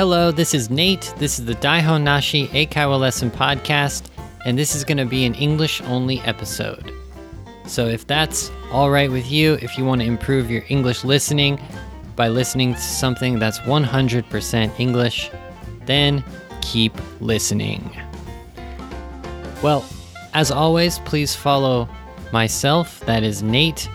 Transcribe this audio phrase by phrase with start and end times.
[0.00, 1.12] Hello, this is Nate.
[1.18, 4.08] This is the Daihon Nashi Eikaiwa Lesson Podcast,
[4.46, 6.90] and this is going to be an English only episode.
[7.66, 11.60] So if that's all right with you, if you want to improve your English listening
[12.16, 15.30] by listening to something that's 100% English,
[15.84, 16.24] then
[16.62, 17.94] keep listening.
[19.62, 19.84] Well,
[20.32, 21.86] as always, please follow
[22.32, 23.86] myself, that is Nate,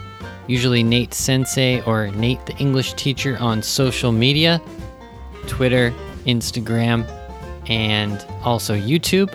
[0.46, 4.62] usually Nate Sensei or Nate the English teacher on social media
[5.46, 5.94] Twitter,
[6.26, 7.08] Instagram,
[7.68, 9.34] and also YouTube.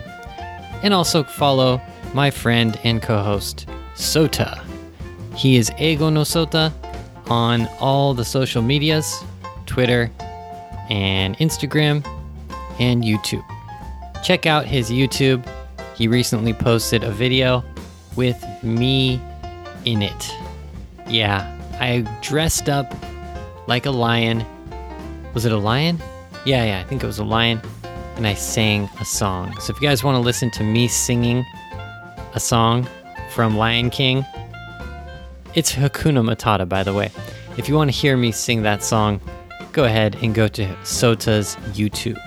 [0.83, 1.81] And also follow
[2.13, 4.63] my friend and co host, Sota.
[5.35, 6.73] He is Eigo no Sota
[7.29, 9.23] on all the social medias
[9.65, 10.11] Twitter
[10.89, 12.05] and Instagram
[12.79, 13.45] and YouTube.
[14.23, 15.47] Check out his YouTube.
[15.95, 17.63] He recently posted a video
[18.15, 19.21] with me
[19.85, 20.33] in it.
[21.07, 22.93] Yeah, I dressed up
[23.67, 24.45] like a lion.
[25.33, 26.01] Was it a lion?
[26.45, 27.61] Yeah, yeah, I think it was a lion.
[28.15, 29.57] And I sang a song.
[29.59, 31.45] So if you guys want to listen to me singing
[32.33, 32.87] a song
[33.33, 34.25] from Lion King,
[35.55, 37.11] it's Hakuna Matata, by the way.
[37.57, 39.21] If you want to hear me sing that song,
[39.71, 42.19] go ahead and go to Sota's YouTube.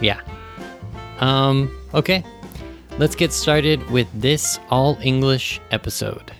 [0.00, 0.20] Yeah.
[1.20, 2.24] Um, okay.
[2.98, 6.32] Let's get started with this all English episode.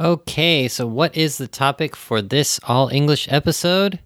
[0.00, 3.98] Okay, so what is the topic for this all English episode?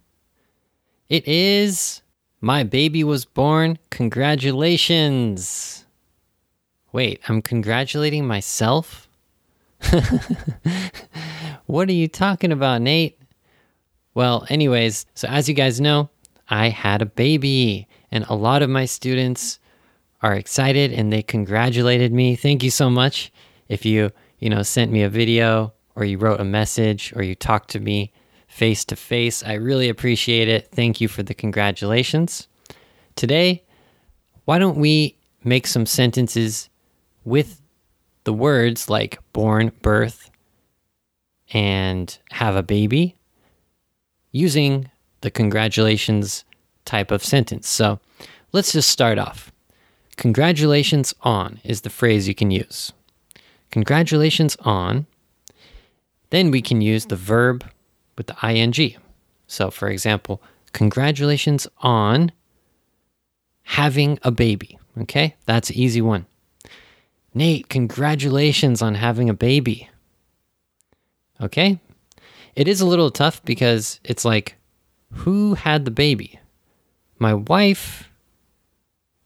[1.07, 2.01] It is
[2.41, 3.77] My Baby Was Born.
[3.91, 5.85] Congratulations.
[6.91, 9.07] Wait, I'm congratulating myself?
[11.67, 13.21] what are you talking about, Nate?
[14.15, 16.09] Well, anyways, so as you guys know,
[16.49, 19.59] I had a baby, and a lot of my students
[20.23, 22.35] are excited and they congratulated me.
[22.35, 23.31] Thank you so much.
[23.69, 27.35] If you, you know, sent me a video or you wrote a message, or you
[27.35, 28.11] talked to me
[28.47, 29.43] face to face.
[29.43, 30.69] I really appreciate it.
[30.71, 32.47] Thank you for the congratulations.
[33.15, 33.63] Today,
[34.45, 36.69] why don't we make some sentences
[37.23, 37.61] with
[38.23, 40.29] the words like born, birth,
[41.51, 43.15] and have a baby
[44.31, 44.89] using
[45.21, 46.43] the congratulations
[46.85, 47.67] type of sentence.
[47.67, 47.99] So
[48.51, 49.51] let's just start off.
[50.17, 52.93] Congratulations on is the phrase you can use.
[53.71, 55.07] Congratulations on
[56.33, 57.63] then we can use the verb
[58.17, 58.95] with the ing.
[59.45, 62.31] So, for example, congratulations on
[63.61, 64.79] having a baby.
[64.97, 66.25] Okay, that's an easy one.
[67.35, 69.91] Nate, congratulations on having a baby.
[71.39, 71.79] Okay,
[72.55, 74.55] it is a little tough because it's like,
[75.11, 76.39] who had the baby?
[77.19, 78.09] My wife.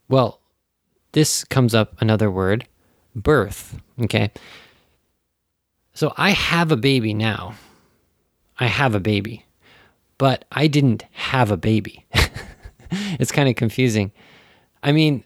[0.09, 0.41] Well,
[1.13, 2.67] this comes up another word
[3.15, 3.79] birth.
[4.01, 4.29] Okay,
[5.97, 7.55] so I have a baby now.
[8.59, 9.47] I have a baby,
[10.19, 12.05] but I didn't have a baby.
[12.91, 14.11] it's kind of confusing.
[14.83, 15.23] I mean,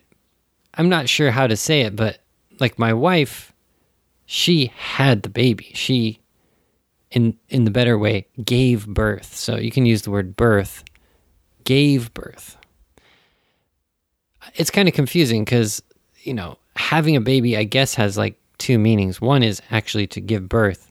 [0.72, 2.20] I'm not sure how to say it, but
[2.58, 3.52] like my wife,
[4.24, 5.72] she had the baby.
[5.74, 6.20] She
[7.10, 9.36] in in the better way gave birth.
[9.36, 10.84] So you can use the word birth.
[11.64, 12.56] Gave birth.
[14.54, 15.82] It's kind of confusing cuz
[16.22, 19.20] you know, having a baby I guess has like two meanings.
[19.20, 20.90] One is actually to give birth,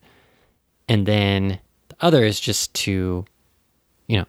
[0.87, 3.25] and then the other is just to,
[4.07, 4.25] you know,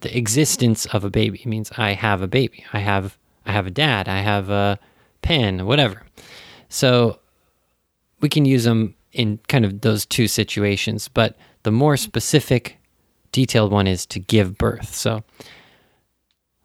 [0.00, 2.64] the existence of a baby it means I have a baby.
[2.72, 3.16] I have
[3.46, 4.08] I have a dad.
[4.08, 4.78] I have a
[5.22, 6.02] pen, whatever.
[6.68, 7.20] So
[8.20, 12.78] we can use them in kind of those two situations, but the more specific,
[13.30, 14.94] detailed one is to give birth.
[14.94, 15.22] So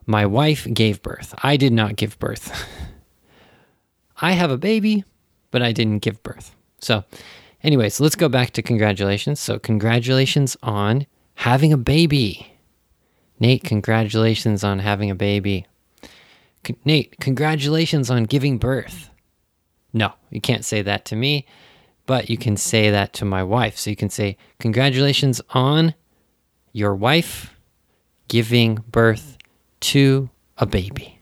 [0.05, 1.35] my wife gave birth.
[1.43, 2.51] I did not give birth.
[4.21, 5.03] I have a baby
[5.51, 6.55] but I didn't give birth.
[6.79, 7.03] So,
[7.63, 9.39] anyways, let's go back to congratulations.
[9.39, 12.53] So, congratulations on having a baby.
[13.39, 15.65] Nate, congratulations on having a baby.
[16.83, 19.09] Nate, congratulations on giving birth.
[19.93, 21.45] No, you can't say that to me,
[22.05, 23.77] but you can say that to my wife.
[23.77, 25.93] So you can say, Congratulations on
[26.73, 27.55] your wife
[28.27, 29.37] giving birth
[29.79, 31.19] to a baby.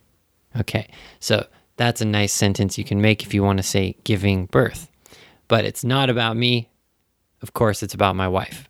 [0.58, 0.90] Okay,
[1.20, 1.46] so
[1.78, 4.90] that's a nice sentence you can make if you want to say giving birth.
[5.48, 6.70] But it's not about me.
[7.42, 8.68] Of course, it's about my wife.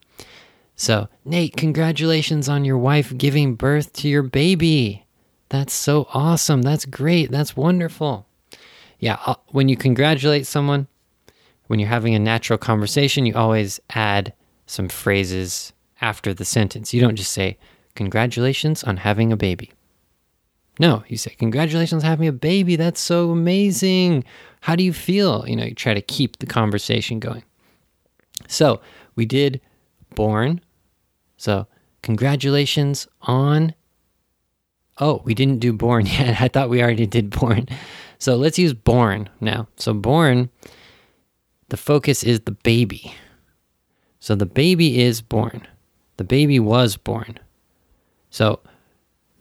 [0.75, 5.05] So, Nate, congratulations on your wife giving birth to your baby.
[5.49, 6.63] That's so awesome.
[6.63, 7.31] That's great.
[7.31, 8.27] That's wonderful.
[8.99, 10.87] Yeah, uh, when you congratulate someone,
[11.67, 14.33] when you're having a natural conversation, you always add
[14.65, 15.71] some phrases
[16.01, 16.93] after the sentence.
[16.93, 17.57] You don't just say,
[17.95, 19.71] Congratulations on having a baby.
[20.79, 22.75] No, you say, Congratulations on having a baby.
[22.75, 24.23] That's so amazing.
[24.61, 25.47] How do you feel?
[25.47, 27.43] You know, you try to keep the conversation going.
[28.47, 28.81] So
[29.15, 29.61] we did
[30.15, 30.61] born.
[31.37, 31.67] So
[32.01, 33.73] congratulations on.
[34.97, 36.41] Oh, we didn't do born yet.
[36.41, 37.67] I thought we already did born.
[38.17, 39.67] So let's use born now.
[39.77, 40.49] So born,
[41.69, 43.13] the focus is the baby.
[44.19, 45.67] So the baby is born.
[46.17, 47.37] The baby was born.
[48.29, 48.59] So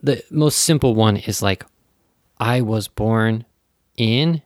[0.04, 1.64] the most simple one is like,
[2.38, 3.46] I was born
[3.96, 4.42] in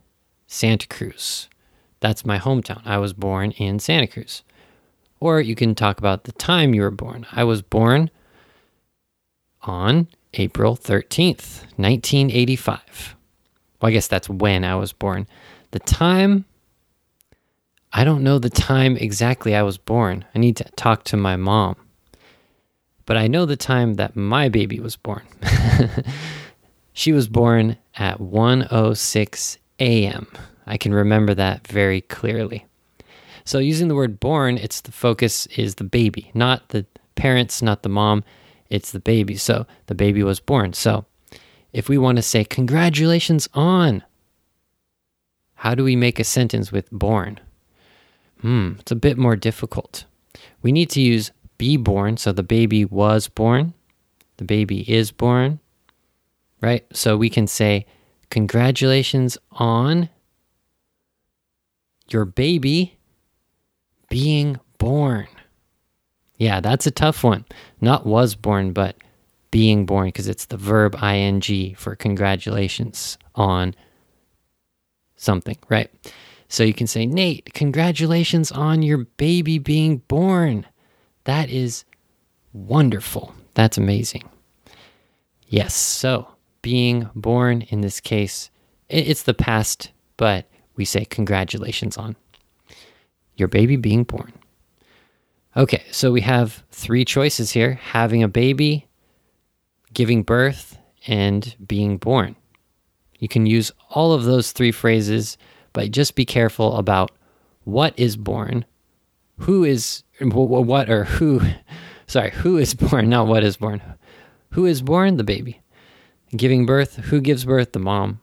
[0.47, 1.49] Santa Cruz.
[1.99, 2.81] That's my hometown.
[2.85, 4.45] I was born in Santa Cruz.
[5.19, 7.27] Or you can talk about the time you were born.
[7.33, 8.11] I was born
[9.63, 13.17] on April 13th, 1985.
[13.81, 15.27] Well, I guess that's when I was born.
[15.73, 16.45] The time,
[17.93, 20.25] I don't know the time exactly I was born.
[20.37, 21.75] I need to talk to my mom.
[23.09, 25.23] But I know the time that my baby was born.
[26.93, 30.27] she was born at 1:06 a.m.
[30.67, 32.67] I can remember that very clearly.
[33.47, 36.85] So using the word born, it's the focus is the baby, not the
[37.15, 38.25] parents, not the mom,
[38.69, 39.37] it's the baby.
[39.37, 40.75] So the baby was born.
[40.75, 41.07] So
[41.73, 44.05] if we want to say congratulations on,
[45.55, 47.41] how do we make a sentence with born?
[48.43, 50.05] Hmm, it's a bit more difficult.
[50.61, 53.75] We need to use be born, so the baby was born,
[54.39, 55.61] the baby is born,
[56.61, 56.87] right?
[56.93, 57.87] So we can say
[58.31, 60.09] congratulations on
[62.09, 62.99] your baby
[64.09, 65.27] being born.
[66.37, 67.45] Yeah, that's a tough one.
[67.81, 68.97] Not was born, but
[69.51, 73.75] being born, because it's the verb ing for congratulations on
[75.17, 75.91] something, right?
[76.49, 80.67] So you can say, Nate, congratulations on your baby being born.
[81.29, 81.85] That is
[82.55, 83.35] wonderful.
[83.53, 84.27] That's amazing.
[85.47, 86.27] Yes, so
[86.63, 88.49] being born in this case,
[88.89, 90.47] it's the past, but
[90.77, 92.17] we say congratulations on
[93.37, 94.33] your baby being born.
[95.55, 98.89] Okay, so we have three choices here having a baby,
[99.93, 102.37] giving birth, and being born.
[103.19, 105.37] You can use all of those three phrases,
[105.75, 107.11] but just be careful about
[107.65, 108.65] what is born,
[109.41, 111.41] who is, what or who,
[112.07, 113.83] sorry, who is born, not what is born.
[114.51, 115.17] Who is born?
[115.17, 115.61] The baby.
[116.37, 117.73] Giving birth, who gives birth?
[117.73, 118.21] The mom.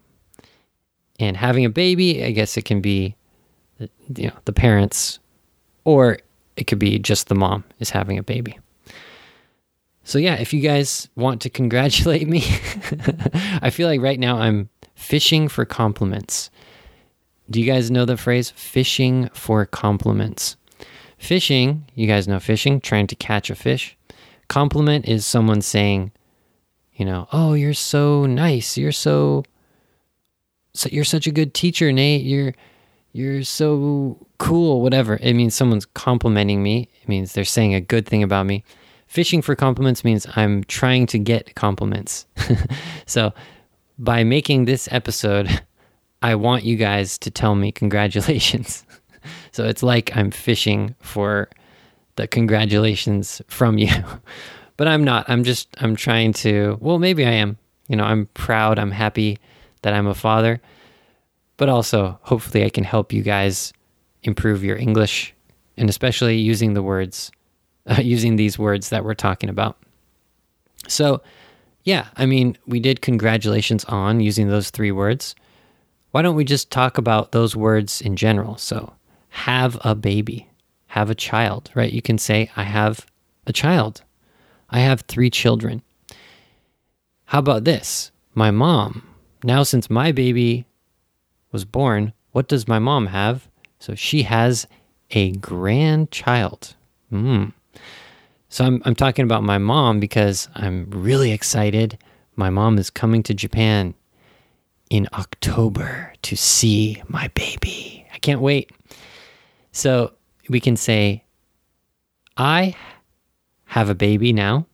[1.20, 3.16] And having a baby, I guess it can be
[3.80, 5.20] you know the parents
[5.84, 6.20] or
[6.56, 8.58] it could be just the mom is having a baby
[10.04, 12.44] so yeah if you guys want to congratulate me
[13.62, 16.50] i feel like right now i'm fishing for compliments
[17.50, 20.56] do you guys know the phrase fishing for compliments
[21.26, 23.98] fishing you guys know fishing trying to catch a fish
[24.48, 26.12] compliment is someone saying
[26.94, 29.44] you know oh you're so nice you're so,
[30.74, 32.54] so you're such a good teacher nate you're
[33.16, 35.18] you're so cool, whatever.
[35.22, 36.90] It means someone's complimenting me.
[37.02, 38.66] It means they're saying a good thing about me.
[39.08, 42.26] Fishing for compliments means I'm trying to get compliments.
[43.06, 43.34] so
[43.98, 45.62] by making this episode,
[46.22, 48.84] I want you guys to tell me congratulations.
[49.52, 51.50] so it's like I'm fishing for
[52.16, 53.92] the congratulations from you.
[54.78, 55.30] but I'm not.
[55.30, 57.58] I'm just I'm trying to well, maybe I am.
[57.88, 59.38] You know, I'm proud, I'm happy
[59.84, 60.60] that I'm a father
[61.58, 63.74] but also hopefully I can help you guys
[64.24, 65.34] improve your English
[65.78, 67.32] and especially using the words,
[67.88, 69.78] uh, using these words that we're talking about.
[70.88, 71.22] So,
[71.84, 75.36] yeah, I mean, we did congratulations on using those three words.
[76.12, 78.58] Why don't we just talk about those words in general?
[78.58, 78.94] So,
[79.36, 80.48] have a baby,
[80.88, 81.92] have a child, right?
[81.92, 83.06] You can say, I have
[83.46, 84.02] a child,
[84.70, 85.82] I have three children.
[87.26, 88.12] How about this?
[88.34, 89.06] My mom,
[89.44, 90.66] now since my baby
[91.52, 93.50] was born, what does my mom have?
[93.78, 94.68] So she has
[95.12, 96.76] a grandchild.
[97.12, 97.52] Mm.
[98.48, 101.98] So I'm, I'm talking about my mom because I'm really excited.
[102.38, 103.96] My mom is coming to Japan
[104.90, 108.08] in October to see my baby.
[108.14, 108.72] I can't wait.
[109.76, 110.14] So
[110.50, 111.26] we can say,
[112.38, 112.76] I
[113.66, 114.68] have a baby now.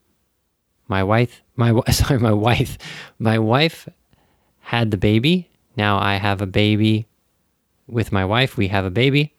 [0.88, 2.78] My wife, my sorry, my wife,
[3.20, 3.90] my wife
[4.60, 7.08] had the baby now I have a baby
[7.88, 8.58] with my wife.
[8.58, 9.34] We have a baby.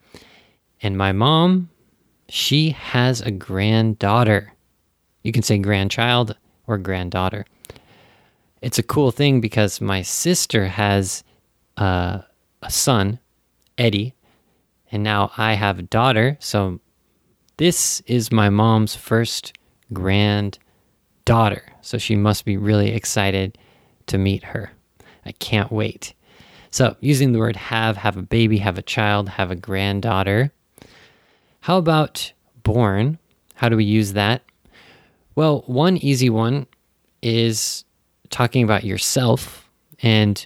[0.81, 1.69] And my mom,
[2.27, 4.53] she has a granddaughter.
[5.23, 6.35] You can say grandchild
[6.67, 7.45] or granddaughter.
[8.61, 11.23] It's a cool thing because my sister has
[11.77, 12.19] uh,
[12.61, 13.19] a son,
[13.77, 14.13] Eddie,
[14.93, 16.37] and now I have a daughter.
[16.39, 16.79] So
[17.57, 19.53] this is my mom's first
[19.91, 21.63] granddaughter.
[21.81, 23.57] So she must be really excited
[24.05, 24.71] to meet her.
[25.25, 26.13] I can't wait.
[26.69, 30.51] So, using the word have, have a baby, have a child, have a granddaughter.
[31.61, 32.33] How about
[32.63, 33.19] born?
[33.53, 34.41] How do we use that?
[35.35, 36.65] Well, one easy one
[37.21, 37.85] is
[38.31, 39.69] talking about yourself.
[40.01, 40.43] And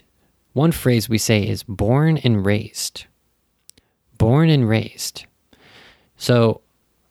[0.52, 3.06] one phrase we say is born and raised.
[4.18, 5.24] Born and raised.
[6.16, 6.60] So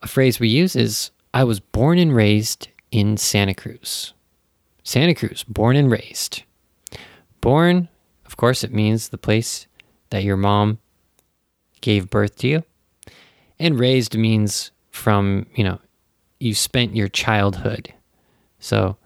[0.01, 4.13] a phrase we use is I was born and raised in Santa Cruz.
[4.83, 6.43] Santa Cruz, born and raised.
[7.41, 7.89] Born,
[8.25, 9.67] of course, it means the place
[10.09, 10.79] that your mom
[11.81, 12.63] gave birth to you.
[13.59, 15.79] And raised means from, you know,
[16.39, 17.93] you spent your childhood.
[18.59, 18.97] So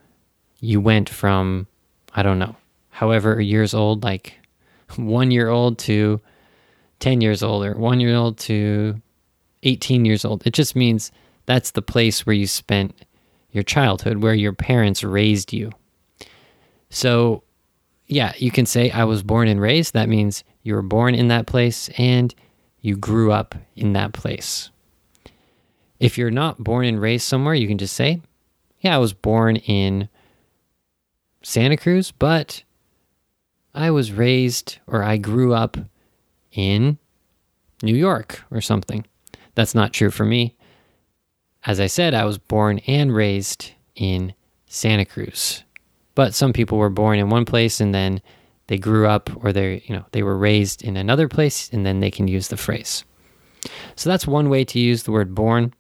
[0.60, 1.68] you went from,
[2.14, 2.56] I don't know,
[2.90, 4.34] however years old, like
[4.96, 6.22] one year old to
[7.02, 9.02] 10 years old, or one year old to
[9.64, 10.46] 18 years old.
[10.48, 11.12] It just means
[11.46, 12.96] that's the place where you spent
[13.52, 15.72] your childhood, where your parents raised you.
[16.90, 17.44] So,
[18.08, 19.94] yeah, you can say, I was born and raised.
[19.94, 22.34] That means you were born in that place and
[22.82, 24.70] you grew up in that place.
[26.00, 28.22] If you're not born and raised somewhere, you can just say,
[28.80, 30.10] Yeah, I was born in
[31.44, 32.64] Santa Cruz, but
[33.74, 35.78] I was raised or I grew up
[36.52, 36.98] in
[37.82, 39.06] New York or something.
[39.56, 40.56] That's not true for me.
[41.66, 44.34] As I said, I was born and raised in
[44.66, 45.64] Santa Cruz.
[46.16, 48.22] But some people were born in one place and then
[48.68, 52.00] they grew up or they you know they were raised in another place and then
[52.00, 53.04] they can use the phrase.
[53.96, 55.74] So that's one way to use the word born,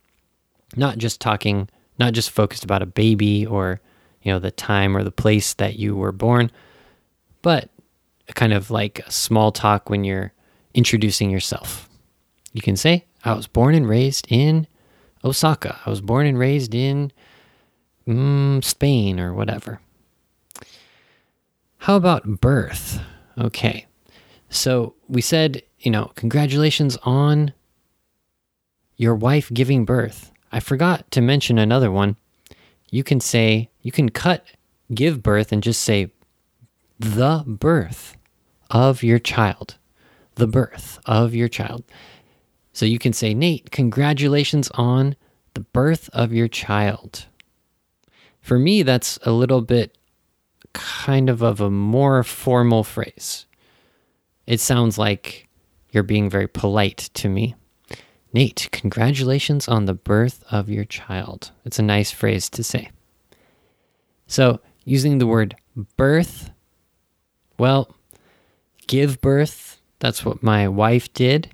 [0.75, 3.81] not just talking, not just focused about a baby or
[4.21, 6.51] you know the time or the place that you were born,
[7.41, 7.69] but
[8.35, 10.33] kind of like a small talk when you're
[10.73, 11.89] introducing yourself.
[12.53, 14.67] You can say, I was born and raised in
[15.23, 15.79] Osaka.
[15.85, 17.11] I was born and raised in
[18.07, 19.79] mm, Spain or whatever.
[21.79, 22.99] How about birth?
[23.37, 23.85] Okay.
[24.49, 27.53] So we said, you know, congratulations on
[28.97, 30.31] your wife giving birth.
[30.51, 32.17] I forgot to mention another one.
[32.89, 34.45] You can say, you can cut
[34.93, 36.11] give birth and just say
[36.99, 38.17] the birth
[38.69, 39.77] of your child.
[40.41, 41.83] The birth of your child.
[42.74, 45.15] So you can say, Nate, congratulations on
[45.53, 47.27] the birth of your child.
[48.41, 49.95] For me, that's a little bit
[50.74, 53.45] kind of of a more formal phrase.
[54.48, 55.48] It sounds like
[55.91, 57.53] you're being very polite to me.
[58.33, 61.51] Nate, congratulations on the birth of your child.
[61.65, 62.89] It's a nice phrase to say.
[64.25, 65.55] So, using the word
[65.98, 66.50] birth,
[67.60, 67.95] well,
[68.88, 71.50] give birth, that's what my wife did.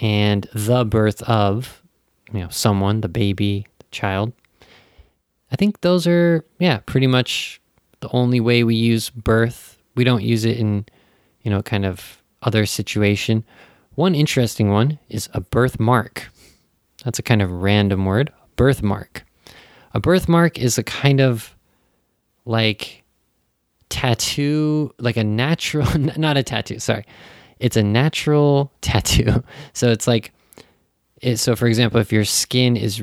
[0.00, 1.82] And the birth of
[2.32, 4.32] you know someone the baby the child.
[5.52, 7.60] I think those are yeah pretty much
[8.00, 9.82] the only way we use birth.
[9.94, 10.86] We don't use it in
[11.42, 13.44] you know kind of other situation.
[13.94, 16.28] One interesting one is a birthmark.
[17.04, 19.24] That's a kind of random word birthmark.
[19.92, 21.54] A birthmark is a kind of
[22.44, 23.03] like
[23.90, 25.86] tattoo like a natural
[26.16, 27.04] not a tattoo sorry
[27.64, 29.42] it's a natural tattoo.
[29.72, 30.32] So it's like,
[31.20, 33.02] it, so for example, if your skin is,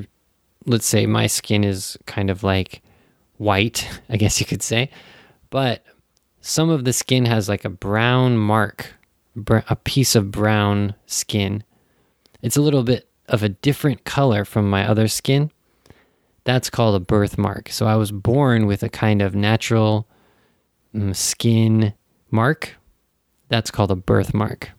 [0.65, 2.81] let's say my skin is kind of like
[3.37, 4.89] white, I guess you could say,
[5.49, 5.83] but
[6.41, 8.93] some of the skin has like a brown mark,
[9.47, 11.63] a piece of brown skin.
[12.41, 15.51] It's a little bit of a different color from my other skin.
[16.43, 17.69] That's called a birthmark.
[17.69, 20.07] So I was born with a kind of natural
[20.93, 21.93] Mm, skin
[22.29, 22.75] mark
[23.51, 24.71] that's called a birthmark.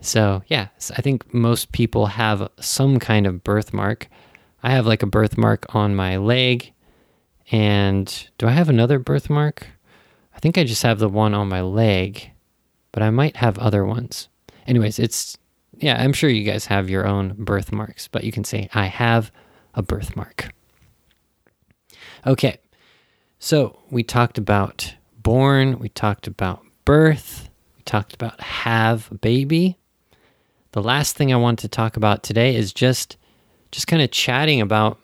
[0.00, 4.08] So, yeah, I think most people have some kind of birthmark.
[4.62, 6.72] I have like a birthmark on my leg.
[7.50, 9.66] And do I have another birthmark?
[10.34, 12.30] I think I just have the one on my leg,
[12.92, 14.28] but I might have other ones.
[14.66, 15.36] Anyways, it's,
[15.76, 19.30] yeah, I'm sure you guys have your own birthmarks, but you can say, I have
[19.74, 20.52] a birthmark.
[22.26, 22.58] Okay,
[23.38, 29.78] so we talked about born, we talked about birth, we talked about have baby.
[30.72, 33.16] The last thing I want to talk about today is just
[33.70, 34.98] just kind of chatting about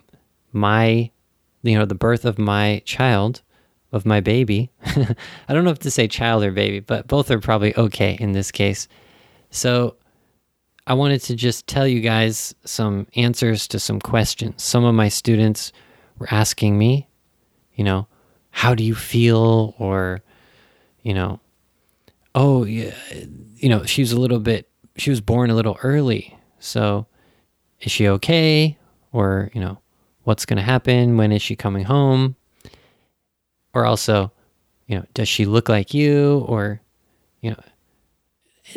[0.53, 1.11] my
[1.63, 3.43] you know the birth of my child
[3.93, 4.71] of my baby.
[4.85, 8.33] I don't know if to say child or baby, but both are probably okay in
[8.33, 8.89] this case.
[9.51, 9.97] So
[10.87, 14.63] I wanted to just tell you guys some answers to some questions.
[14.63, 15.73] Some of my students
[16.19, 17.09] were asking me,
[17.75, 18.07] you know,
[18.59, 20.21] how do you feel or
[21.03, 21.41] you know,
[22.35, 22.93] oh, yeah,
[23.57, 26.37] you know, she was a little bit, she was born a little early.
[26.59, 27.07] So
[27.81, 28.77] is she okay?
[29.12, 29.79] Or, you know,
[30.25, 31.17] what's going to happen?
[31.17, 32.37] When is she coming home?
[33.73, 34.33] Or also,
[34.87, 36.45] you know, does she look like you?
[36.47, 36.81] Or,
[37.41, 37.62] you know,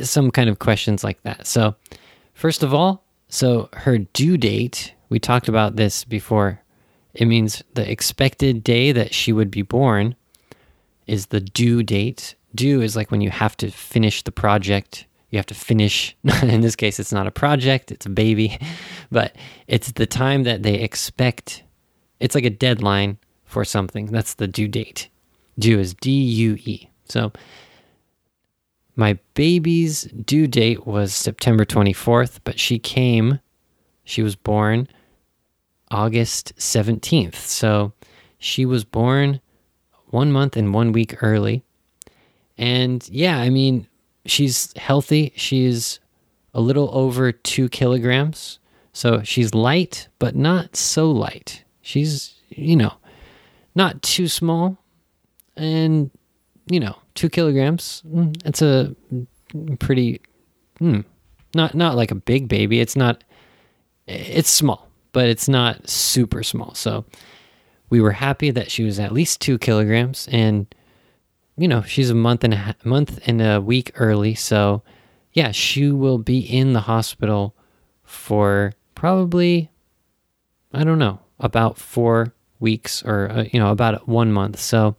[0.03, 1.47] some kind of questions like that.
[1.47, 1.75] So,
[2.33, 6.60] first of all, So her due date, we talked about this before.
[7.13, 10.15] It means the expected day that she would be born
[11.07, 12.35] is the due date.
[12.55, 15.05] Due is like when you have to finish the project.
[15.29, 16.15] You have to finish.
[16.43, 18.57] In this case, it's not a project, it's a baby,
[19.11, 19.35] but
[19.67, 21.63] it's the time that they expect.
[22.19, 24.07] It's like a deadline for something.
[24.07, 25.09] That's the due date.
[25.59, 26.89] Due is D U E.
[27.05, 27.33] So
[28.95, 33.39] my baby's due date was September 24th, but she came,
[34.03, 34.87] she was born
[35.91, 37.35] August 17th.
[37.35, 37.93] So
[38.39, 39.41] she was born
[40.07, 41.63] one month and one week early.
[42.57, 43.87] And yeah, I mean,
[44.25, 45.33] she's healthy.
[45.35, 45.99] She's
[46.53, 48.59] a little over two kilograms.
[48.93, 51.63] So she's light, but not so light.
[51.81, 52.93] She's, you know,
[53.75, 54.77] not too small.
[55.55, 56.11] And,
[56.69, 58.03] you know, two kilograms.
[58.07, 58.95] Mm, it's a
[59.79, 60.21] pretty,
[60.79, 61.01] hmm,
[61.53, 62.79] not not like a big baby.
[62.79, 63.23] It's not.
[64.07, 66.73] It's small, but it's not super small.
[66.73, 67.05] So
[67.89, 70.73] we were happy that she was at least two kilograms, and
[71.57, 74.35] you know she's a month and a month and a week early.
[74.35, 74.83] So
[75.33, 77.55] yeah, she will be in the hospital
[78.03, 79.71] for probably
[80.73, 84.59] I don't know about four weeks or uh, you know about one month.
[84.59, 84.95] So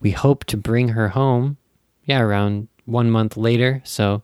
[0.00, 1.56] we hope to bring her home,
[2.04, 3.80] yeah, around one month later.
[3.84, 4.22] So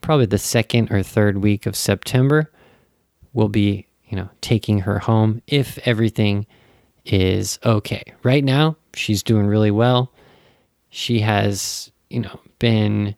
[0.00, 2.50] probably the second or third week of September,
[3.32, 6.46] we'll be, you know, taking her home if everything
[7.04, 8.02] is okay.
[8.22, 10.12] Right now, she's doing really well.
[10.90, 13.14] She has, you know, been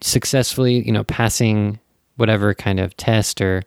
[0.00, 1.78] successfully, you know, passing
[2.16, 3.62] whatever kind of test or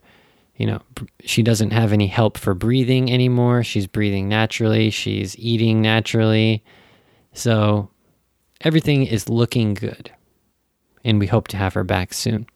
[0.58, 0.82] you know,
[1.20, 3.62] she doesn't have any help for breathing anymore.
[3.62, 6.64] She's breathing naturally, she's eating naturally.
[7.32, 7.90] So
[8.60, 10.10] everything is looking good.
[11.04, 12.46] And we hope to have her back soon.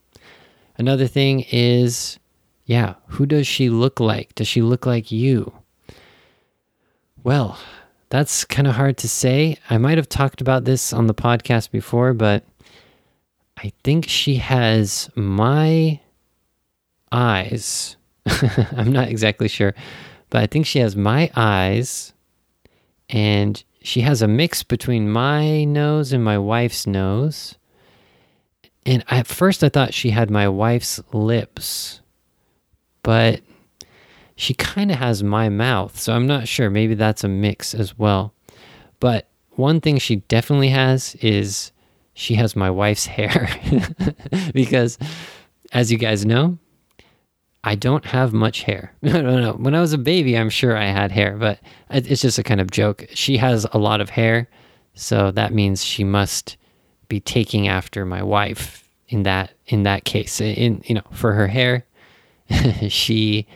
[0.76, 2.19] Another thing is,
[2.64, 4.34] yeah, who does she look like?
[4.34, 5.52] Does she look like you?
[7.25, 7.58] Well,
[8.08, 9.56] that's kind of hard to say.
[9.70, 12.44] I might have talked about this on the podcast before, but
[13.56, 16.00] I think she has my
[17.10, 17.96] eyes.
[18.76, 19.75] I'm not exactly sure,
[20.30, 22.12] but I think she has my eyes
[23.08, 27.56] and she has a mix between my nose and my wife's nose.
[28.84, 32.01] And at first I thought she had my wife's lips,
[33.02, 33.41] but
[34.36, 35.99] she kind of has my mouth.
[35.99, 36.71] So I'm not sure.
[36.71, 38.34] Maybe that's a mix as well.
[39.00, 41.73] But one thing she definitely has is
[42.15, 43.49] she has my wife's hair.
[44.54, 44.99] because
[45.73, 46.58] as you guys know,
[47.65, 48.93] I don't have much hair.
[49.04, 49.52] Don't know.
[49.52, 51.60] When I was a baby, I'm sure I had hair, but
[51.91, 53.06] it's just a kind of joke.
[53.15, 54.49] She has a lot of hair,
[54.95, 56.56] so that means she must
[57.06, 60.41] be taking after my wife in that in that case.
[60.41, 61.84] In you know, for her hair,
[62.88, 63.47] she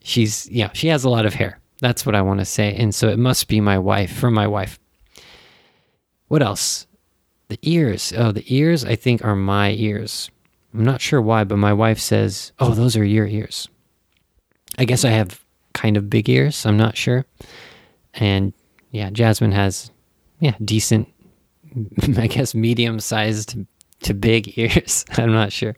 [0.00, 1.58] she's yeah, she has a lot of hair.
[1.80, 2.74] That's what I want to say.
[2.74, 4.78] And so it must be my wife, from my wife.
[6.28, 6.86] What else?
[7.48, 8.12] The ears.
[8.16, 10.30] Oh, the ears I think are my ears.
[10.72, 13.68] I'm not sure why, but my wife says, "Oh, those are your ears."
[14.78, 16.64] I guess I have kind of big ears.
[16.64, 17.26] I'm not sure.
[18.14, 18.54] And
[18.90, 19.90] yeah, Jasmine has
[20.40, 21.08] yeah, decent
[22.16, 23.56] I guess medium sized
[24.02, 25.04] to big ears.
[25.16, 25.76] I'm not sure.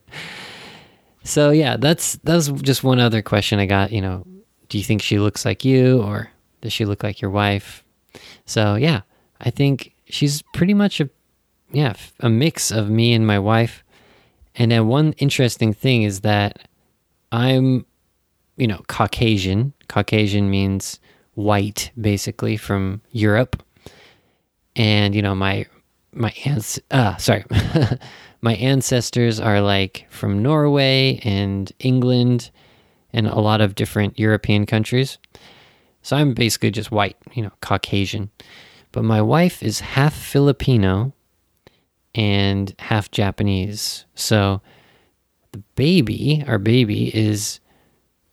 [1.25, 4.27] So yeah, that's that's just one other question I got, you know,
[4.69, 7.83] do you think she looks like you or does she look like your wife?
[8.47, 9.01] So yeah,
[9.41, 11.09] I think she's pretty much a
[11.73, 13.83] yeah, a mix of me and my wife.
[14.55, 16.69] And then one interesting thing is that
[17.33, 17.85] I'm,
[18.57, 19.73] you know, Caucasian.
[19.89, 21.01] Caucasian means
[21.35, 23.61] white, basically from Europe.
[24.77, 25.67] And you know, my
[26.13, 27.45] my aunts, uh, sorry,
[28.45, 32.51] my ancestors are like from Norway and England
[33.11, 35.17] and a lot of different European countries.
[36.03, 38.31] So I'm basically just white, you know, Caucasian.
[38.93, 41.15] But my wife is half Filipino
[42.15, 44.05] and half Japanese.
[44.15, 44.61] So
[45.53, 47.61] the baby, our baby, is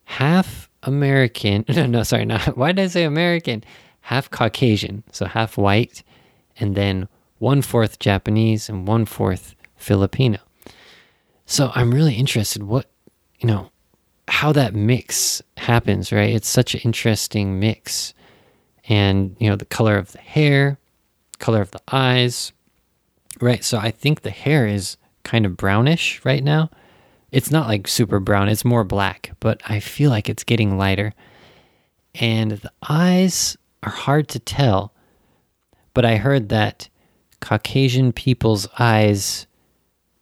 [0.04, 1.64] half American.
[1.70, 2.42] No, no, sorry, not.
[2.58, 3.64] Why did I say American?
[4.02, 6.04] Half Caucasian, so half white,
[6.58, 10.40] and then one fourth Japanese and one fourth Filipino.
[11.46, 12.90] So I'm really interested what,
[13.40, 13.72] you know,
[14.28, 16.34] how that mix happens, right?
[16.34, 18.14] It's such an interesting mix.
[18.88, 20.78] And, you know, the color of the hair,
[21.40, 22.54] color of the eyes,
[23.42, 23.64] Right.
[23.64, 26.70] So I think the hair is kind of brownish right now.
[27.32, 31.14] It's not like super brown, it's more black, but I feel like it's getting lighter.
[32.16, 34.94] And the eyes are hard to tell.
[35.94, 36.90] But I heard that
[37.40, 39.48] Caucasian people's eyes,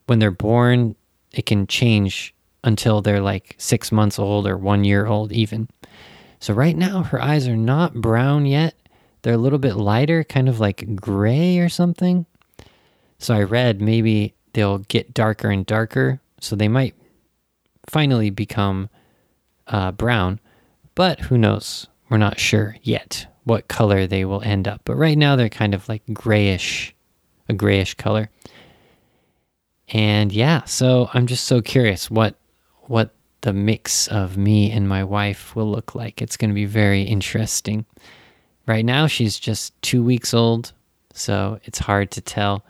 [0.09, 0.95] when they're born,
[1.31, 5.69] it can change until they're like six months old or one year old, even.
[6.39, 8.75] So right now, her eyes are not brown yet.
[9.21, 12.25] They're a little bit lighter, kind of like gray or something.
[13.17, 16.21] So I read maybe they'll get darker and darker.
[16.41, 16.95] So they might
[17.87, 18.89] finally become
[19.67, 20.39] uh, brown.
[20.95, 21.87] But who knows?
[22.09, 24.81] We're not sure yet what color they will end up.
[24.85, 26.95] But right now, they're kind of like grayish,
[27.47, 28.29] a grayish color.
[29.91, 32.35] And yeah, so I'm just so curious what
[32.83, 36.21] what the mix of me and my wife will look like.
[36.21, 37.85] It's going to be very interesting.
[38.65, 40.73] Right now, she's just two weeks old,
[41.13, 42.63] so it's hard to tell.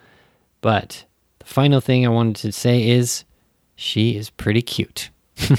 [0.60, 1.04] But
[1.40, 3.24] the final thing I wanted to say is
[3.74, 5.10] she is pretty cute.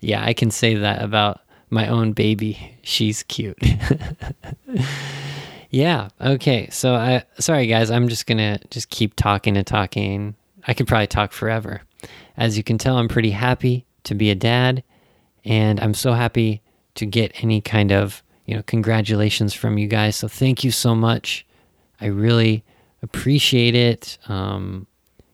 [0.00, 2.76] yeah, I can say that about my own baby.
[2.82, 3.58] She's cute.
[5.76, 6.70] yeah, okay.
[6.70, 10.34] So I sorry guys, I'm just going to just keep talking and talking.
[10.66, 11.82] I could probably talk forever.
[12.38, 14.82] As you can tell, I'm pretty happy to be a dad,
[15.44, 16.62] and I'm so happy
[16.94, 20.16] to get any kind of, you know, congratulations from you guys.
[20.16, 21.44] So thank you so much.
[22.00, 22.64] I really
[23.02, 24.16] appreciate it.
[24.28, 24.86] Um,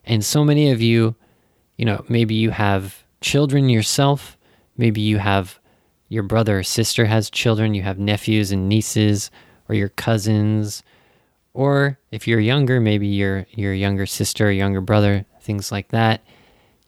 [0.04, 1.14] and so many of you,
[1.76, 4.36] you know, maybe you have children yourself,
[4.76, 5.60] maybe you have
[6.08, 9.30] your brother or sister has children, you have nephews and nieces,
[9.68, 10.82] or your cousins,
[11.54, 16.22] or if you're younger, maybe your your younger sister, younger brother, things like that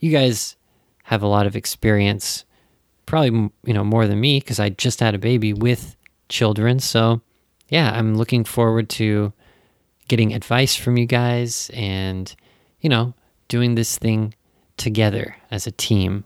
[0.04, 0.56] you guys
[1.04, 2.44] have a lot of experience,
[3.06, 5.96] probably you know more than me because I just had a baby with
[6.28, 6.78] children.
[6.78, 7.22] So
[7.70, 9.32] yeah, I'm looking forward to
[10.08, 12.34] getting advice from you guys and
[12.82, 13.14] you know
[13.48, 14.34] doing this thing
[14.76, 16.24] together as a team.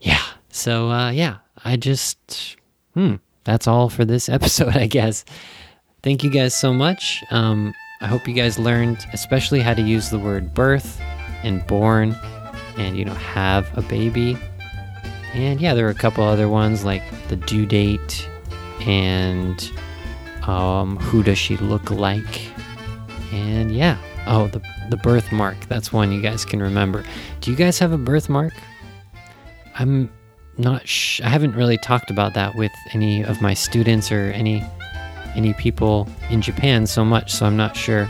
[0.00, 0.24] Yeah.
[0.50, 2.56] So uh, yeah, I just
[2.94, 3.16] hmm,
[3.48, 5.24] that's all for this episode, I guess.
[6.02, 7.24] Thank you guys so much.
[7.30, 11.00] Um, I hope you guys learned, especially how to use the word birth
[11.42, 12.14] and born
[12.76, 14.36] and you know have a baby.
[15.32, 18.28] And yeah, there are a couple other ones like the due date
[18.86, 19.72] and
[20.42, 22.50] um, who does she look like?
[23.32, 25.58] And yeah, oh the the birthmark.
[25.68, 27.02] That's one you guys can remember.
[27.40, 28.52] Do you guys have a birthmark?
[29.78, 30.10] I'm
[30.58, 30.86] not.
[30.86, 34.64] Sh- I haven't really talked about that with any of my students or any
[35.34, 38.08] any people in Japan so much, so I'm not sure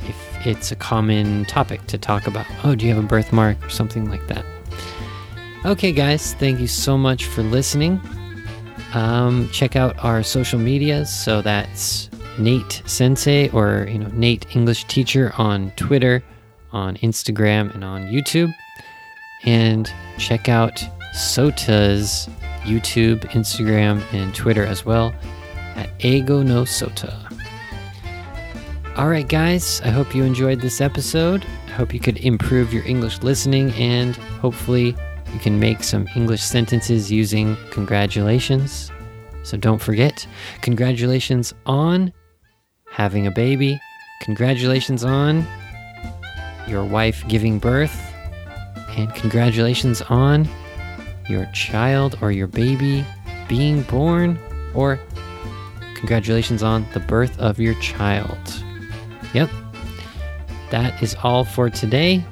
[0.00, 2.46] if it's a common topic to talk about.
[2.64, 4.44] Oh, do you have a birthmark or something like that?
[5.64, 8.00] Okay, guys, thank you so much for listening.
[8.94, 11.12] Um, check out our social medias.
[11.12, 16.22] So that's Nate Sensei or you know Nate English Teacher on Twitter,
[16.72, 18.54] on Instagram, and on YouTube.
[19.44, 20.82] And check out
[21.16, 22.28] Sota's
[22.64, 25.14] YouTube, Instagram, and Twitter as well
[25.74, 27.14] at Eigo no Sota.
[28.98, 31.44] All right, guys, I hope you enjoyed this episode.
[31.68, 34.94] I hope you could improve your English listening and hopefully
[35.32, 38.90] you can make some English sentences using congratulations.
[39.42, 40.26] So don't forget,
[40.60, 42.12] congratulations on
[42.90, 43.80] having a baby,
[44.20, 45.46] congratulations on
[46.68, 48.12] your wife giving birth,
[48.98, 50.46] and congratulations on
[51.28, 53.04] your child or your baby
[53.48, 54.38] being born,
[54.74, 54.98] or
[55.94, 58.38] congratulations on the birth of your child.
[59.34, 59.50] Yep.
[60.70, 62.24] That is all for today,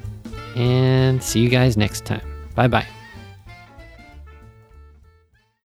[0.56, 2.22] and see you guys next time.
[2.54, 2.86] Bye bye.